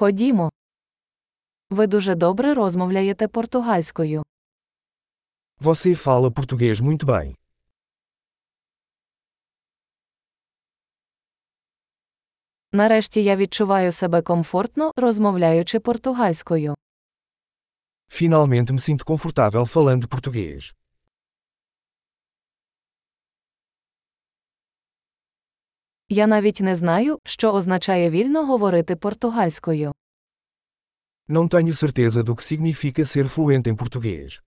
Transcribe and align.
Ходімо. 0.00 0.50
Ви 1.70 1.86
дуже 1.86 2.14
добре 2.14 2.54
розмовляєте 2.54 3.28
португальською. 3.28 4.22
Você 5.60 5.94
fala 5.94 6.30
português 6.30 6.80
muito 6.80 7.06
bem. 7.06 7.34
Нарешті 12.72 13.22
я 13.22 13.36
відчуваю 13.36 13.92
себе 13.92 14.22
комфортно, 14.22 14.92
розмовляючи 14.96 15.80
португальською. 15.80 16.74
Finalmente 18.08 18.72
me 18.72 18.80
sinto 18.80 19.04
confortável 19.04 19.66
falando 19.66 20.08
português. 20.08 20.79
Я 26.12 26.26
навіть 26.26 26.60
не 26.60 26.76
знаю, 26.76 27.18
що 27.24 27.52
означає 27.52 28.10
вільно 28.10 28.46
говорити 28.46 28.96
португальською. 28.96 29.92
Não 31.28 31.48
tenho 31.48 31.74
certeza 31.74 32.22
do 32.22 32.34
que 32.36 32.42
significa 32.42 33.06
ser 33.06 33.28
fluente 33.28 33.70
em 33.70 33.76
português. 33.76 34.42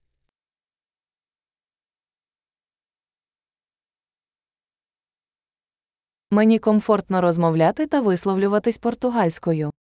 Мені 6.30 6.58
комфортно 6.58 7.20
розмовляти 7.20 7.86
та 7.86 8.00
висловлюватись 8.00 8.78
португальською. 8.78 9.72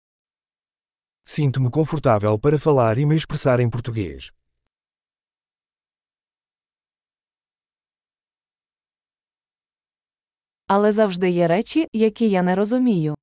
Sinto-me 1.26 1.70
confortável 1.70 2.40
para 2.40 2.58
falar 2.58 2.98
e 2.98 3.06
me 3.06 3.16
expressar 3.16 3.60
em 3.60 3.70
português. 3.70 4.32
Але 10.68 10.92
завжди 10.92 11.30
є 11.30 11.48
речі, 11.48 11.88
які 11.94 12.30
я 12.30 12.42
не 12.42 12.56
розумію. 12.56 13.16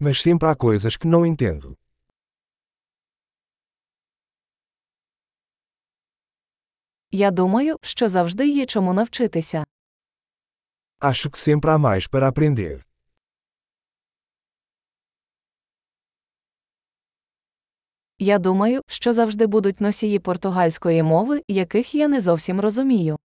Mas 0.00 0.16
sempre 0.26 0.48
há 0.48 0.56
coisas 0.56 0.96
que 0.96 1.06
não 1.06 1.24
entendo. 1.24 1.76
Я 7.10 7.30
думаю, 7.30 7.76
що 7.82 8.08
завжди 8.08 8.48
є 8.48 8.66
чому 8.66 8.92
навчитися. 8.92 9.64
Acho 11.00 11.30
que 11.30 11.38
sempre 11.38 11.70
há 11.70 11.78
mais 11.78 12.08
para 12.10 12.28
aprender. 12.30 12.84
Я 18.18 18.38
думаю, 18.38 18.82
що 18.86 19.12
завжди 19.12 19.46
будуть 19.46 19.80
носії 19.80 20.18
португальської 20.18 21.02
мови, 21.02 21.42
яких 21.48 21.94
я 21.94 22.08
не 22.08 22.20
зовсім 22.20 22.60
розумію. 22.60 23.18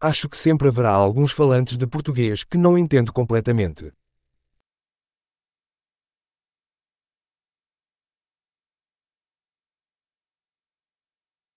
Acho 0.00 0.28
que 0.28 0.36
sempre 0.36 0.68
haverá 0.68 0.90
alguns 0.90 1.32
falantes 1.32 1.78
de 1.78 1.86
português 1.86 2.44
que 2.44 2.58
não 2.58 2.76
entendo 2.76 3.12
completamente. 3.12 3.92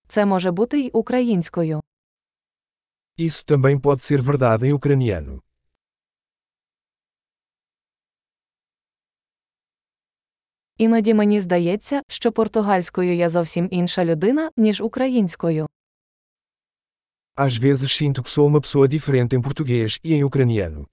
Це 0.08 0.26
може 0.26 0.52
бути 0.52 0.80
й 0.80 0.90
українською. 0.94 1.82
Isso 3.20 3.44
também 3.46 3.80
pode 3.80 4.02
ser 4.02 4.22
verdade 4.22 4.68
em 4.68 4.74
ucraniano. 4.74 5.42
Іноді 10.78 11.14
мені 11.14 11.42
здається, 11.42 12.02
що 12.08 12.32
португальською 12.32 13.16
я 13.16 13.30
зовсім 13.30 13.68
інша 13.72 14.06
людина, 14.06 14.52
ніж 14.58 14.82
українською. 14.82 15.68
Às 17.39 17.57
vezes 17.57 17.91
sinto 17.91 18.23
que 18.23 18.31
sou 18.31 18.47
uma 18.47 18.61
pessoa 18.61 18.87
diferente 18.87 19.35
em 19.35 19.41
português 19.43 19.99
e 20.05 20.15
em 20.15 20.23
ucraniano. 20.25 20.89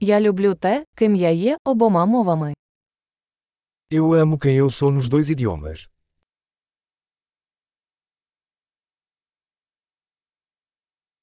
Я 0.00 0.20
люблю 0.20 0.54
те, 0.54 0.84
ким 0.96 1.14
я 1.14 1.30
є 1.30 1.58
обома 1.64 2.06
мовами. 2.06 2.54
Eu 3.90 4.12
amo 4.12 4.38
quem 4.38 4.54
eu 4.54 4.70
sou 4.70 4.92
nos 4.92 5.08
dois 5.08 5.28
idiomas. 5.28 5.88